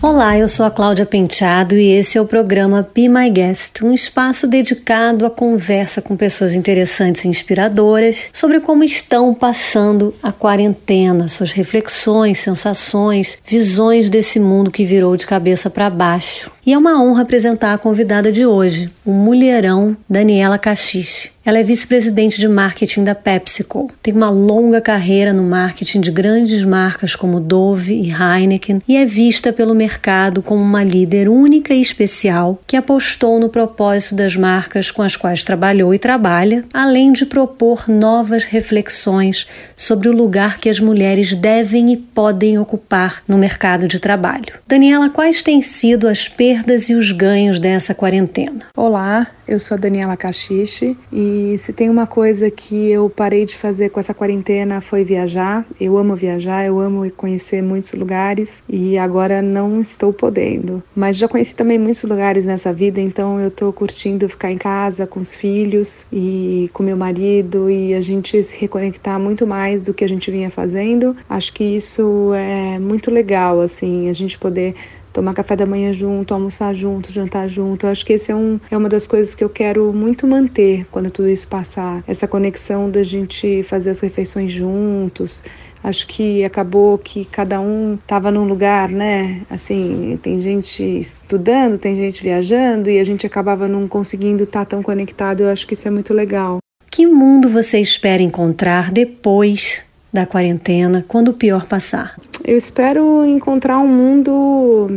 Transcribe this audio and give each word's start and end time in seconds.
Olá, 0.00 0.38
eu 0.38 0.46
sou 0.46 0.64
a 0.64 0.70
Cláudia 0.70 1.04
Penteado 1.04 1.76
e 1.76 1.90
esse 1.90 2.16
é 2.16 2.20
o 2.20 2.24
programa 2.24 2.88
Be 2.94 3.08
My 3.08 3.28
Guest, 3.28 3.82
um 3.82 3.92
espaço 3.92 4.46
dedicado 4.46 5.26
à 5.26 5.30
conversa 5.30 6.00
com 6.00 6.16
pessoas 6.16 6.54
interessantes 6.54 7.24
e 7.24 7.28
inspiradoras 7.28 8.30
sobre 8.32 8.60
como 8.60 8.84
estão 8.84 9.34
passando 9.34 10.14
a 10.22 10.30
quarentena, 10.30 11.26
suas 11.26 11.50
reflexões, 11.50 12.38
sensações, 12.38 13.38
visões 13.44 14.08
desse 14.08 14.38
mundo 14.38 14.70
que 14.70 14.84
virou 14.84 15.16
de 15.16 15.26
cabeça 15.26 15.68
para 15.68 15.90
baixo. 15.90 16.52
E 16.64 16.72
é 16.72 16.78
uma 16.78 17.02
honra 17.02 17.22
apresentar 17.22 17.74
a 17.74 17.78
convidada 17.78 18.30
de 18.30 18.46
hoje, 18.46 18.88
o 19.04 19.10
mulherão 19.10 19.96
Daniela 20.08 20.58
Cachiche. 20.58 21.32
Ela 21.48 21.60
é 21.60 21.62
vice-presidente 21.62 22.38
de 22.38 22.46
marketing 22.46 23.04
da 23.04 23.14
PepsiCo. 23.14 23.90
Tem 24.02 24.12
uma 24.12 24.28
longa 24.28 24.82
carreira 24.82 25.32
no 25.32 25.42
marketing 25.42 26.02
de 26.02 26.10
grandes 26.10 26.62
marcas 26.62 27.16
como 27.16 27.40
Dove 27.40 27.94
e 27.94 28.12
Heineken 28.12 28.82
e 28.86 28.98
é 28.98 29.06
vista 29.06 29.50
pelo 29.50 29.74
mercado 29.74 30.42
como 30.42 30.60
uma 30.60 30.84
líder 30.84 31.26
única 31.26 31.72
e 31.72 31.80
especial 31.80 32.60
que 32.66 32.76
apostou 32.76 33.40
no 33.40 33.48
propósito 33.48 34.14
das 34.14 34.36
marcas 34.36 34.90
com 34.90 35.00
as 35.00 35.16
quais 35.16 35.42
trabalhou 35.42 35.94
e 35.94 35.98
trabalha, 35.98 36.66
além 36.70 37.14
de 37.14 37.24
propor 37.24 37.88
novas 37.88 38.44
reflexões 38.44 39.46
sobre 39.74 40.10
o 40.10 40.12
lugar 40.12 40.58
que 40.58 40.68
as 40.68 40.78
mulheres 40.78 41.34
devem 41.34 41.94
e 41.94 41.96
podem 41.96 42.58
ocupar 42.58 43.22
no 43.26 43.38
mercado 43.38 43.88
de 43.88 43.98
trabalho. 43.98 44.52
Daniela, 44.66 45.08
quais 45.08 45.42
têm 45.42 45.62
sido 45.62 46.08
as 46.08 46.28
perdas 46.28 46.90
e 46.90 46.94
os 46.94 47.10
ganhos 47.10 47.58
dessa 47.58 47.94
quarentena? 47.94 48.66
Olá, 48.76 49.28
eu 49.48 49.58
sou 49.58 49.76
a 49.76 49.78
Daniela 49.78 50.16
Cachiche 50.16 50.96
e 51.10 51.56
se 51.56 51.72
tem 51.72 51.88
uma 51.88 52.06
coisa 52.06 52.50
que 52.50 52.90
eu 52.90 53.08
parei 53.08 53.46
de 53.46 53.56
fazer 53.56 53.88
com 53.88 53.98
essa 53.98 54.12
quarentena 54.12 54.82
foi 54.82 55.02
viajar. 55.02 55.64
Eu 55.80 55.96
amo 55.96 56.14
viajar, 56.14 56.66
eu 56.66 56.78
amo 56.78 57.10
conhecer 57.12 57.62
muitos 57.62 57.94
lugares 57.94 58.62
e 58.68 58.98
agora 58.98 59.40
não 59.40 59.80
estou 59.80 60.12
podendo. 60.12 60.82
Mas 60.94 61.16
já 61.16 61.26
conheci 61.26 61.56
também 61.56 61.78
muitos 61.78 62.02
lugares 62.02 62.44
nessa 62.44 62.72
vida, 62.72 63.00
então 63.00 63.40
eu 63.40 63.50
tô 63.50 63.72
curtindo 63.72 64.28
ficar 64.28 64.52
em 64.52 64.58
casa 64.58 65.06
com 65.06 65.18
os 65.18 65.34
filhos 65.34 66.06
e 66.12 66.68
com 66.74 66.82
meu 66.82 66.96
marido 66.96 67.70
e 67.70 67.94
a 67.94 68.00
gente 68.02 68.42
se 68.42 68.60
reconectar 68.60 69.18
muito 69.18 69.46
mais 69.46 69.80
do 69.80 69.94
que 69.94 70.04
a 70.04 70.08
gente 70.08 70.30
vinha 70.30 70.50
fazendo. 70.50 71.16
Acho 71.28 71.54
que 71.54 71.64
isso 71.64 72.34
é 72.34 72.78
muito 72.78 73.10
legal, 73.10 73.62
assim, 73.62 74.10
a 74.10 74.12
gente 74.12 74.38
poder 74.38 74.74
tomar 75.18 75.34
café 75.34 75.56
da 75.56 75.66
manhã 75.66 75.92
junto, 75.92 76.32
almoçar 76.32 76.72
junto, 76.72 77.12
jantar 77.12 77.48
junto. 77.48 77.86
Eu 77.86 77.90
acho 77.90 78.06
que 78.06 78.12
esse 78.12 78.30
é, 78.30 78.36
um, 78.36 78.60
é 78.70 78.76
uma 78.76 78.88
das 78.88 79.04
coisas 79.04 79.34
que 79.34 79.42
eu 79.42 79.48
quero 79.48 79.92
muito 79.92 80.28
manter 80.28 80.86
quando 80.92 81.10
tudo 81.10 81.28
isso 81.28 81.48
passar. 81.48 82.04
Essa 82.06 82.28
conexão 82.28 82.88
da 82.88 83.02
gente 83.02 83.64
fazer 83.64 83.90
as 83.90 83.98
refeições 83.98 84.52
juntos. 84.52 85.42
Acho 85.82 86.06
que 86.06 86.44
acabou 86.44 86.98
que 86.98 87.24
cada 87.24 87.60
um 87.60 87.94
estava 87.94 88.30
num 88.30 88.44
lugar, 88.44 88.88
né? 88.88 89.42
Assim, 89.50 90.16
tem 90.22 90.40
gente 90.40 90.84
estudando, 90.84 91.78
tem 91.78 91.96
gente 91.96 92.22
viajando 92.22 92.88
e 92.88 93.00
a 93.00 93.04
gente 93.04 93.26
acabava 93.26 93.66
não 93.66 93.88
conseguindo 93.88 94.44
estar 94.44 94.60
tá 94.60 94.66
tão 94.66 94.82
conectado. 94.84 95.42
Eu 95.42 95.50
acho 95.50 95.66
que 95.66 95.74
isso 95.74 95.88
é 95.88 95.90
muito 95.90 96.14
legal. 96.14 96.58
Que 96.88 97.06
mundo 97.06 97.48
você 97.48 97.80
espera 97.80 98.22
encontrar 98.22 98.92
depois 98.92 99.82
da 100.12 100.24
quarentena, 100.24 101.04
quando 101.08 101.28
o 101.28 101.34
pior 101.34 101.66
passar? 101.66 102.16
Eu 102.48 102.56
espero 102.56 103.26
encontrar 103.26 103.78
um 103.78 103.86
mundo 103.86 104.88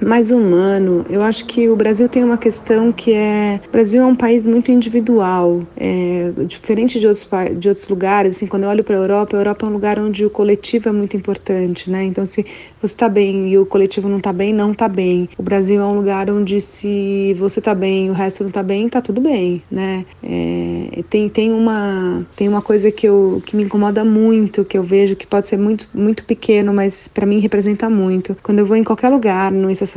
mais 0.00 0.30
humano. 0.30 1.04
Eu 1.08 1.22
acho 1.22 1.44
que 1.44 1.68
o 1.68 1.76
Brasil 1.76 2.08
tem 2.08 2.24
uma 2.24 2.38
questão 2.38 2.92
que 2.92 3.12
é. 3.12 3.60
O 3.68 3.70
Brasil 3.70 4.02
é 4.02 4.06
um 4.06 4.14
país 4.14 4.44
muito 4.44 4.70
individual, 4.70 5.62
é, 5.76 6.32
diferente 6.46 6.98
de 6.98 7.06
outros, 7.06 7.28
de 7.58 7.68
outros 7.68 7.88
lugares. 7.88 8.36
Assim, 8.36 8.46
quando 8.46 8.64
eu 8.64 8.68
olho 8.68 8.84
para 8.84 8.96
a 8.96 8.98
Europa, 8.98 9.36
a 9.36 9.40
Europa 9.40 9.66
é 9.66 9.68
um 9.68 9.72
lugar 9.72 9.98
onde 9.98 10.24
o 10.24 10.30
coletivo 10.30 10.88
é 10.88 10.92
muito 10.92 11.16
importante, 11.16 11.90
né? 11.90 12.04
Então, 12.04 12.24
se 12.24 12.44
você 12.80 12.94
está 12.94 13.08
bem 13.08 13.48
e 13.50 13.58
o 13.58 13.66
coletivo 13.66 14.08
não 14.08 14.18
está 14.18 14.32
bem, 14.32 14.52
não 14.52 14.72
está 14.72 14.88
bem. 14.88 15.28
O 15.36 15.42
Brasil 15.42 15.80
é 15.80 15.84
um 15.84 15.94
lugar 15.94 16.30
onde, 16.30 16.60
se 16.60 17.34
você 17.38 17.58
está 17.58 17.74
bem 17.74 18.06
e 18.06 18.10
o 18.10 18.12
resto 18.12 18.42
não 18.42 18.48
está 18.48 18.62
bem, 18.62 18.86
está 18.86 19.00
tudo 19.00 19.20
bem, 19.20 19.62
né? 19.70 20.04
É, 20.22 21.02
tem, 21.08 21.28
tem, 21.28 21.52
uma, 21.52 22.26
tem 22.36 22.48
uma 22.48 22.62
coisa 22.62 22.90
que, 22.90 23.06
eu, 23.06 23.42
que 23.44 23.56
me 23.56 23.64
incomoda 23.64 24.04
muito, 24.04 24.64
que 24.64 24.78
eu 24.78 24.82
vejo 24.82 25.16
que 25.16 25.26
pode 25.26 25.48
ser 25.48 25.58
muito, 25.58 25.88
muito 25.92 26.24
pequeno, 26.24 26.72
mas 26.72 27.08
para 27.08 27.26
mim 27.26 27.38
representa 27.38 27.88
muito. 27.88 28.36
Quando 28.42 28.60
eu 28.60 28.66
vou 28.66 28.76
em 28.76 28.84
qualquer 28.84 29.08
lugar, 29.08 29.50
no 29.52 29.70
estacionamento, 29.70 29.89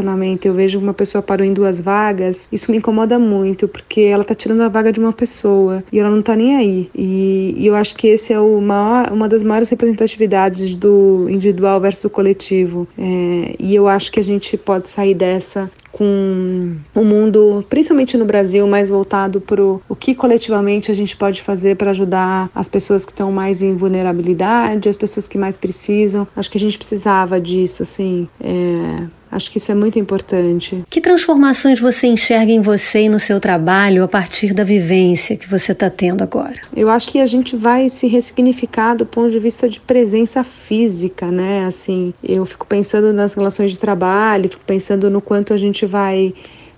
eu 0.44 0.54
vejo 0.54 0.80
uma 0.80 0.94
pessoa 0.94 1.22
parou 1.22 1.46
em 1.46 1.54
duas 1.54 1.80
vagas, 1.80 2.48
isso 2.52 2.72
me 2.72 2.78
incomoda 2.78 3.20
muito, 3.20 3.68
porque 3.68 4.02
ela 4.02 4.24
tá 4.24 4.34
tirando 4.34 4.62
a 4.62 4.70
vaga 4.70 4.92
de 4.92 5.00
uma 5.00 5.14
pessoa 5.14 5.84
e 5.92 6.00
ela 6.00 6.10
não 6.10 6.22
tá 6.22 6.36
nem 6.36 6.56
aí. 6.56 6.90
E, 6.96 7.56
e 7.58 7.68
eu 7.68 7.76
acho 7.76 7.96
que 7.96 8.08
esse 8.08 8.34
é 8.34 8.40
o 8.40 8.60
maior, 8.62 9.12
uma 9.12 9.28
das 9.28 9.44
maiores 9.44 9.70
representatividades 9.70 10.76
do 10.76 11.28
individual 11.30 11.80
versus 11.80 12.12
coletivo. 12.12 12.88
É, 12.98 13.56
e 13.60 13.76
eu 13.76 13.88
acho 13.88 14.12
que 14.12 14.20
a 14.20 14.24
gente 14.24 14.58
pode 14.58 14.90
sair 14.90 15.14
dessa 15.14 15.70
com 15.94 16.76
o 16.96 17.04
mundo, 17.06 17.64
principalmente 17.70 18.18
no 18.18 18.26
Brasil, 18.26 18.68
mais 18.68 18.90
voltado 18.90 19.40
para 19.40 19.64
o 19.64 19.96
que 19.98 20.16
coletivamente 20.16 20.92
a 20.92 20.94
gente 20.94 21.16
pode 21.16 21.42
fazer 21.42 21.78
para 21.78 21.92
ajudar 21.92 22.50
as 22.54 22.68
pessoas 22.68 23.06
que 23.06 23.12
estão 23.12 23.32
mais 23.32 23.62
em 23.62 23.76
vulnerabilidade, 23.76 24.90
as 24.90 24.98
pessoas 24.98 25.28
que 25.28 25.38
mais 25.38 25.56
precisam. 25.56 26.28
Acho 26.36 26.50
que 26.50 26.58
a 26.58 26.62
gente 26.62 26.78
precisava 26.78 27.40
disso, 27.40 27.84
assim. 27.84 28.28
É, 28.42 29.06
Acho 29.34 29.50
que 29.52 29.58
isso 29.58 29.72
é 29.72 29.76
muito 29.76 29.98
importante. 29.98 30.84
Que 30.90 31.02
transformações 31.02 31.80
você 31.80 32.08
enxerga 32.08 32.52
em 32.52 32.62
você 32.62 33.04
e 33.04 33.10
no 33.10 33.20
seu 33.20 33.40
trabalho 33.40 34.04
a 34.04 34.08
partir 34.08 34.54
da 34.54 34.64
vivência 34.64 35.36
que 35.36 35.50
você 35.50 35.72
está 35.72 35.90
tendo 35.90 36.24
agora? 36.24 36.54
Eu 36.76 36.90
acho 36.90 37.12
que 37.12 37.20
a 37.20 37.26
gente 37.26 37.56
vai 37.56 37.90
se 37.90 38.06
ressignificar 38.06 38.94
do 38.94 39.06
ponto 39.06 39.32
de 39.32 39.40
vista 39.40 39.68
de 39.68 39.80
presença 39.80 40.44
física, 40.44 41.32
né? 41.32 41.66
Assim, 41.66 42.14
eu 42.24 42.46
fico 42.46 42.68
pensando 42.68 43.12
nas 43.12 43.34
relações 43.34 43.72
de 43.72 43.80
trabalho, 43.80 44.50
fico 44.50 44.64
pensando 44.66 45.10
no 45.10 45.20
quanto 45.20 45.52
a 45.52 45.58
gente 45.58 45.86
vai 45.86 46.34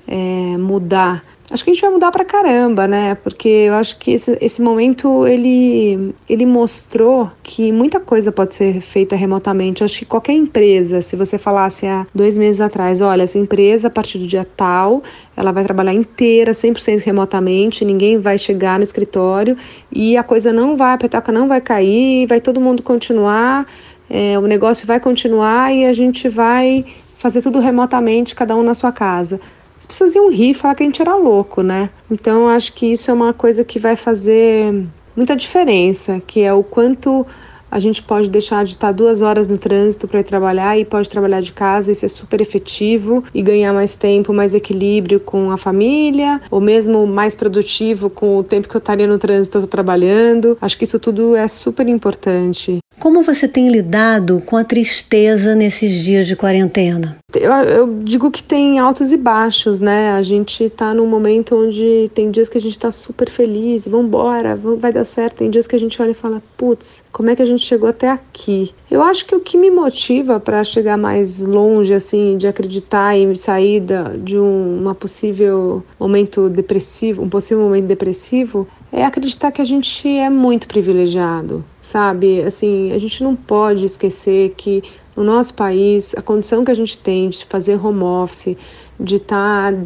é, 0.08 0.58
mudar 0.58 1.24
Acho 1.52 1.64
que 1.64 1.70
a 1.70 1.74
gente 1.74 1.82
vai 1.82 1.92
mudar 1.92 2.12
pra 2.12 2.26
caramba, 2.26 2.88
né? 2.88 3.14
Porque 3.14 3.48
eu 3.48 3.76
acho 3.76 4.00
que 4.00 4.12
esse, 4.14 4.36
esse 4.42 4.60
momento 4.64 5.28
ele, 5.28 6.16
ele 6.28 6.44
mostrou 6.44 7.30
que 7.44 7.72
muita 7.72 8.00
coisa 8.00 8.32
pode 8.32 8.56
ser 8.56 8.82
feita 8.82 9.16
remotamente. 9.16 9.82
Eu 9.82 9.86
acho 9.86 10.00
que 10.00 10.06
qualquer 10.06 10.34
empresa, 10.34 11.04
se 11.04 11.16
você 11.16 11.38
falasse 11.38 11.86
há 11.86 12.08
dois 12.16 12.36
meses 12.36 12.60
atrás, 12.62 13.00
olha, 13.00 13.22
essa 13.22 13.38
empresa 13.38 13.90
a 13.90 13.92
partir 13.92 14.18
do 14.18 14.26
dia 14.26 14.46
tal, 14.58 15.04
ela 15.38 15.52
vai 15.52 15.64
trabalhar 15.64 15.94
inteira, 15.94 16.52
100% 16.52 17.04
remotamente, 17.04 17.86
ninguém 17.86 18.18
vai 18.18 18.40
chegar 18.40 18.80
no 18.80 18.84
escritório 18.84 19.56
e 19.92 20.18
a 20.18 20.24
coisa 20.24 20.52
não 20.52 20.76
vai, 20.76 20.96
a 20.96 20.98
petaca 20.98 21.32
não 21.32 21.48
vai 21.48 21.62
cair, 21.62 22.26
vai 22.26 22.42
todo 22.42 22.60
mundo 22.60 22.82
continuar, 22.82 23.68
é, 24.10 24.38
o 24.40 24.48
negócio 24.48 24.88
vai 24.88 25.00
continuar 25.00 25.72
e 25.72 25.86
a 25.86 25.94
gente 25.94 26.28
vai 26.28 26.84
fazer 27.20 27.44
tudo 27.44 27.60
remotamente, 27.60 28.34
cada 28.34 28.56
um 28.56 28.64
na 28.64 28.74
sua 28.74 28.92
casa 28.92 29.40
as 29.78 29.86
pessoas 29.86 30.16
iam 30.16 30.32
rir 30.32 30.52
e 30.52 30.54
falar 30.54 30.76
que 30.76 30.84
a 30.84 30.86
gente 30.86 31.02
era 31.02 31.16
louco, 31.16 31.62
né? 31.62 31.90
Então 32.10 32.48
acho 32.48 32.74
que 32.74 32.92
isso 32.92 33.12
é 33.12 33.14
uma 33.14 33.34
coisa 33.34 33.64
que 33.64 33.80
vai 33.80 33.96
fazer 33.96 34.86
muita 35.16 35.36
diferença, 35.36 36.22
que 36.26 36.42
é 36.42 36.54
o 36.54 36.64
quanto 36.64 37.26
a 37.70 37.80
gente 37.80 38.02
pode 38.02 38.30
deixar 38.30 38.64
de 38.64 38.72
estar 38.72 38.94
duas 38.94 39.22
horas 39.22 39.50
no 39.50 39.58
trânsito 39.58 40.08
para 40.08 40.22
ir 40.22 40.24
trabalhar 40.24 40.78
e 40.78 40.86
pode 40.86 41.10
trabalhar 41.10 41.42
de 41.42 41.52
casa 41.52 41.92
e 41.92 41.96
ser 41.96 42.08
super 42.08 42.40
efetivo 42.40 43.24
e 43.34 43.42
ganhar 43.42 43.74
mais 43.74 43.96
tempo, 43.96 44.34
mais 44.34 44.56
equilíbrio 44.56 45.20
com 45.20 45.52
a 45.52 45.58
família, 45.58 46.40
ou 46.50 46.62
mesmo 46.62 47.06
mais 47.06 47.36
produtivo 47.36 48.10
com 48.10 48.38
o 48.38 48.44
tempo 48.44 48.70
que 48.70 48.76
eu 48.76 48.80
estaria 48.80 49.08
no 49.08 49.20
trânsito 49.20 49.58
eu 49.58 49.68
trabalhando. 49.68 50.58
Acho 50.62 50.78
que 50.78 50.86
isso 50.86 51.00
tudo 51.00 51.36
é 51.36 51.48
super 51.50 51.88
importante. 51.90 52.78
Como 52.98 53.22
você 53.22 53.48
tem 53.48 53.70
lidado 53.70 54.42
com 54.46 54.56
a 54.56 54.64
tristeza 54.64 55.54
nesses 55.54 55.92
dias 56.02 56.26
de 56.28 56.36
quarentena? 56.36 57.18
Eu, 57.36 57.52
eu, 57.52 58.00
digo 58.04 58.32
que 58.32 58.42
tem 58.42 58.80
altos 58.80 59.12
e 59.12 59.18
baixos, 59.18 59.80
né? 59.80 60.12
A 60.12 60.22
gente 60.22 60.70
tá 60.70 60.94
num 60.94 61.08
momento 61.08 61.56
onde 61.56 62.10
tem 62.14 62.32
dias 62.32 62.50
que 62.50 62.58
a 62.58 62.62
gente 62.62 62.78
tá 62.78 62.92
super 62.92 63.30
feliz, 63.30 63.88
vambora, 63.88 64.56
vai 64.56 64.92
dar 64.92 65.06
certo. 65.06 65.38
Tem 65.38 65.50
dias 65.50 65.68
que 65.68 65.76
a 65.76 65.80
gente 65.80 66.02
olha 66.02 66.12
e 66.12 66.16
fala, 66.16 66.42
putz, 66.58 67.04
como 67.12 67.30
é 67.30 67.36
que 67.36 67.42
a 67.42 67.46
gente 67.46 67.64
chegou 67.64 67.90
até 67.90 68.10
aqui? 68.10 68.74
Eu 68.90 69.02
acho 69.02 69.26
que 69.26 69.36
o 69.36 69.40
que 69.40 69.58
me 69.58 69.70
motiva 69.70 70.40
para 70.40 70.64
chegar 70.64 70.98
mais 70.98 71.42
longe, 71.42 71.94
assim, 71.94 72.38
de 72.38 72.48
acreditar 72.48 73.18
em 73.18 73.34
saída 73.36 74.16
de 74.18 74.38
um 74.38 74.80
uma 74.86 74.96
possível 74.96 75.84
momento 76.00 76.50
depressivo, 76.50 77.22
um 77.22 77.30
possível 77.30 77.64
momento 77.64 77.86
depressivo, 77.86 78.68
é 78.92 79.04
acreditar 79.04 79.52
que 79.52 79.62
a 79.62 79.66
gente 79.66 80.08
é 80.08 80.30
muito 80.30 80.68
privilegiado, 80.68 81.66
sabe? 81.82 82.42
Assim, 82.42 82.92
a 82.94 82.98
gente 82.98 83.24
não 83.24 83.36
pode 83.36 83.86
esquecer 83.86 84.54
que 84.56 84.84
no 85.16 85.24
nosso 85.24 85.54
país, 85.54 86.14
a 86.18 86.22
condição 86.22 86.66
que 86.66 86.72
a 86.72 86.76
gente 86.76 86.98
tem 86.98 87.30
de 87.30 87.46
fazer 87.46 87.76
home 87.84 88.04
office, 88.04 88.58
de 89.00 89.16
estar 89.16 89.72
tá 89.72 89.80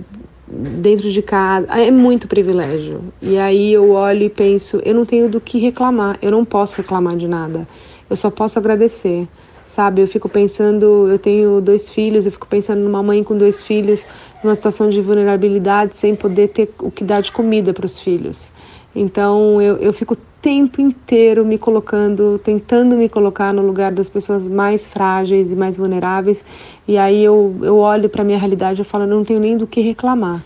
dentro 0.48 1.12
de 1.12 1.22
casa, 1.22 1.68
é 1.68 1.92
muito 1.92 2.28
privilégio. 2.28 3.02
E 3.22 3.38
aí 3.38 3.74
eu 3.74 3.92
olho 3.92 4.24
e 4.24 4.30
penso, 4.30 4.82
eu 4.84 4.96
não 4.96 5.06
tenho 5.06 5.30
do 5.30 5.40
que 5.40 5.60
reclamar, 5.60 6.18
eu 6.22 6.32
não 6.32 6.44
posso 6.44 6.78
reclamar 6.78 7.16
de 7.16 7.28
nada. 7.28 7.68
Eu 8.10 8.16
só 8.16 8.32
posso 8.32 8.58
agradecer. 8.58 9.28
Sabe, 9.68 10.02
eu 10.02 10.08
fico 10.08 10.28
pensando, 10.28 11.08
eu 11.08 11.20
tenho 11.20 11.62
dois 11.62 11.90
filhos, 11.90 12.26
eu 12.26 12.32
fico 12.32 12.48
pensando 12.48 12.82
numa 12.82 13.04
mãe 13.04 13.24
com 13.24 13.38
dois 13.38 13.62
filhos, 13.62 14.08
numa 14.44 14.56
situação 14.56 14.90
de 14.90 15.00
vulnerabilidade, 15.00 15.96
sem 15.96 16.16
poder 16.16 16.48
ter 16.48 16.74
o 16.80 16.90
que 16.90 17.04
dar 17.04 17.22
de 17.22 17.32
comida 17.32 17.72
para 17.72 17.86
os 17.86 18.00
filhos. 18.00 18.52
Então 18.96 19.62
eu, 19.62 19.78
eu 19.78 19.94
fico 19.94 20.18
tempo 20.42 20.82
inteiro 20.82 21.46
me 21.46 21.58
colocando, 21.58 22.40
tentando 22.44 22.96
me 22.96 23.10
colocar 23.10 23.54
no 23.54 23.62
lugar 23.62 23.92
das 23.92 24.10
pessoas 24.10 24.48
mais 24.48 24.88
frágeis 24.88 25.52
e 25.52 25.56
mais 25.56 25.78
vulneráveis. 25.78 26.46
E 26.88 26.98
aí 26.98 27.24
eu, 27.24 27.56
eu 27.62 27.78
olho 27.78 28.10
para 28.10 28.24
minha 28.24 28.38
realidade 28.38 28.82
e 28.82 28.86
falo, 28.86 29.06
não 29.06 29.24
tenho 29.24 29.40
nem 29.40 29.58
do 29.58 29.68
que 29.68 29.82
reclamar. 29.82 30.44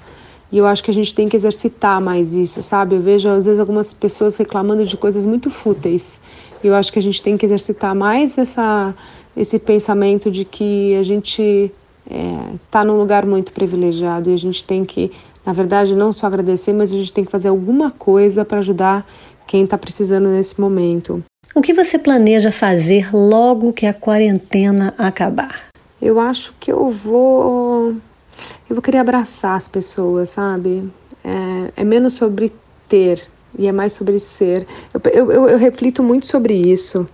E 0.51 0.57
eu 0.57 0.67
acho 0.67 0.83
que 0.83 0.91
a 0.91 0.93
gente 0.93 1.15
tem 1.15 1.27
que 1.27 1.35
exercitar 1.35 1.99
mais 1.99 2.33
isso, 2.33 2.61
sabe? 2.61 2.95
Eu 2.95 3.01
vejo 3.01 3.27
às 3.27 3.45
vezes 3.45 3.59
algumas 3.59 3.91
pessoas 3.91 4.37
reclamando 4.37 4.85
de 4.85 4.95
coisas 4.95 5.25
muito 5.25 5.49
fúteis. 5.49 6.19
E 6.63 6.67
eu 6.67 6.75
acho 6.75 6.93
que 6.93 6.99
a 6.99 7.01
gente 7.01 7.21
tem 7.21 7.35
que 7.35 7.45
exercitar 7.45 7.95
mais 7.95 8.37
essa, 8.37 8.93
esse 9.35 9.57
pensamento 9.57 10.29
de 10.29 10.45
que 10.45 10.95
a 10.95 11.03
gente 11.03 11.71
está 12.65 12.81
é, 12.81 12.83
num 12.83 12.97
lugar 12.97 13.25
muito 13.25 13.51
privilegiado 13.51 14.29
e 14.29 14.33
a 14.33 14.37
gente 14.37 14.63
tem 14.63 14.85
que, 14.85 15.11
na 15.45 15.53
verdade, 15.53 15.95
não 15.95 16.11
só 16.11 16.27
agradecer, 16.27 16.71
mas 16.71 16.91
a 16.93 16.97
gente 16.97 17.11
tem 17.11 17.25
que 17.25 17.31
fazer 17.31 17.47
alguma 17.47 17.89
coisa 17.89 18.45
para 18.45 18.59
ajudar 18.59 19.05
quem 19.47 19.63
está 19.63 19.77
precisando 19.77 20.27
nesse 20.29 20.59
momento. 20.59 21.23
O 21.55 21.61
que 21.61 21.73
você 21.73 21.99
planeja 21.99 22.51
fazer 22.51 23.13
logo 23.13 23.73
que 23.73 23.85
a 23.85 23.93
quarentena 23.93 24.93
acabar? 24.97 25.67
Eu 26.01 26.19
acho 26.19 26.53
que 26.59 26.71
eu 26.71 26.89
vou. 26.89 27.95
Eu 28.69 28.75
vou 28.75 28.81
querer 28.81 28.97
abraçar 28.97 29.55
as 29.55 29.69
pessoas, 29.69 30.29
sabe? 30.29 30.91
É, 31.23 31.81
é 31.81 31.83
menos 31.83 32.15
sobre 32.15 32.51
ter 32.89 33.27
e 33.57 33.67
é 33.67 33.71
mais 33.71 33.93
sobre 33.93 34.19
ser. 34.19 34.65
Eu, 34.93 35.31
eu, 35.31 35.49
eu 35.49 35.57
reflito 35.57 36.01
muito 36.01 36.25
sobre 36.25 36.55
isso, 36.55 37.07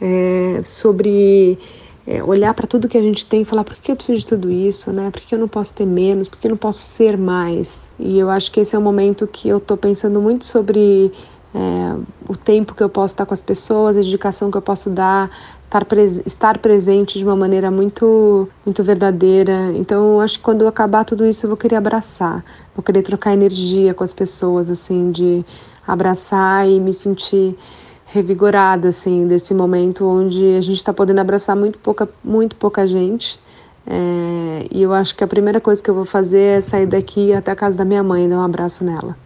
é, 0.00 0.60
sobre 0.62 1.58
é, 2.06 2.22
olhar 2.22 2.54
para 2.54 2.66
tudo 2.66 2.88
que 2.88 2.96
a 2.96 3.02
gente 3.02 3.26
tem 3.26 3.42
e 3.42 3.44
falar 3.44 3.64
por 3.64 3.76
que 3.76 3.90
eu 3.90 3.96
preciso 3.96 4.20
de 4.20 4.26
tudo 4.26 4.50
isso, 4.50 4.92
né? 4.92 5.10
Por 5.10 5.20
que 5.22 5.34
eu 5.34 5.38
não 5.38 5.48
posso 5.48 5.74
ter 5.74 5.86
menos? 5.86 6.28
Por 6.28 6.38
que 6.38 6.46
eu 6.46 6.50
não 6.50 6.56
posso 6.56 6.78
ser 6.78 7.16
mais? 7.16 7.90
E 7.98 8.18
eu 8.18 8.30
acho 8.30 8.52
que 8.52 8.60
esse 8.60 8.76
é 8.76 8.78
um 8.78 8.82
momento 8.82 9.26
que 9.26 9.48
eu 9.48 9.56
estou 9.58 9.76
pensando 9.76 10.20
muito 10.20 10.44
sobre 10.44 11.12
é, 11.56 11.96
o 12.28 12.36
tempo 12.36 12.74
que 12.74 12.82
eu 12.82 12.88
posso 12.88 13.14
estar 13.14 13.24
com 13.24 13.32
as 13.32 13.40
pessoas, 13.40 13.96
a 13.96 14.00
dedicação 14.00 14.50
que 14.50 14.58
eu 14.58 14.62
posso 14.62 14.90
dar, 14.90 15.30
estar, 15.64 15.86
pres 15.86 16.20
estar 16.26 16.58
presente 16.58 17.18
de 17.18 17.24
uma 17.24 17.34
maneira 17.34 17.70
muito, 17.70 18.46
muito 18.64 18.84
verdadeira. 18.84 19.72
Então, 19.74 20.20
acho 20.20 20.36
que 20.36 20.44
quando 20.44 20.60
eu 20.62 20.68
acabar 20.68 21.04
tudo 21.04 21.24
isso, 21.24 21.46
eu 21.46 21.48
vou 21.48 21.56
querer 21.56 21.76
abraçar, 21.76 22.44
vou 22.74 22.82
querer 22.82 23.00
trocar 23.00 23.32
energia 23.32 23.94
com 23.94 24.04
as 24.04 24.12
pessoas, 24.12 24.70
assim, 24.70 25.10
de 25.10 25.42
abraçar 25.86 26.68
e 26.68 26.78
me 26.78 26.92
sentir 26.92 27.56
revigorada, 28.04 28.88
assim, 28.88 29.26
desse 29.26 29.54
momento 29.54 30.06
onde 30.06 30.56
a 30.56 30.60
gente 30.60 30.76
está 30.76 30.92
podendo 30.92 31.20
abraçar 31.20 31.56
muito 31.56 31.78
pouca, 31.78 32.06
muito 32.22 32.54
pouca 32.56 32.86
gente. 32.86 33.40
É, 33.86 34.66
e 34.70 34.82
eu 34.82 34.92
acho 34.92 35.16
que 35.16 35.24
a 35.24 35.26
primeira 35.26 35.60
coisa 35.60 35.82
que 35.82 35.88
eu 35.88 35.94
vou 35.94 36.04
fazer 36.04 36.58
é 36.58 36.60
sair 36.60 36.86
daqui 36.86 37.32
até 37.32 37.52
a 37.52 37.56
casa 37.56 37.78
da 37.78 37.84
minha 37.84 38.02
mãe 38.02 38.26
e 38.26 38.28
dar 38.28 38.36
um 38.36 38.42
abraço 38.42 38.84
nela. 38.84 39.25